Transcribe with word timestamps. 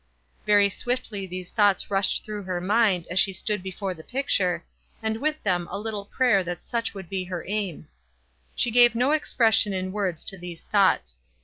Very 0.47 0.67
swiftly 0.67 1.27
these 1.27 1.51
thoughts 1.51 1.91
rushed 1.91 2.23
through 2.23 2.41
her 2.41 2.59
mind 2.59 3.05
as 3.11 3.19
she 3.19 3.31
stood 3.31 3.61
before 3.61 3.93
the 3.93 4.03
pic 4.03 4.29
ture, 4.29 4.65
and 5.03 5.17
with 5.17 5.43
them 5.43 5.67
a 5.69 5.77
little 5.77 6.05
prayer 6.05 6.43
that 6.43 6.63
such 6.63 6.93
should 6.93 7.07
be 7.07 7.25
her 7.25 7.45
aim. 7.47 7.87
She 8.55 8.71
gave 8.71 8.95
no 8.95 9.11
expression 9.11 9.73
in 9.73 9.91
words 9.91 10.25
to 10.25 10.39
these 10.39 10.63
thoughts. 10.63 11.19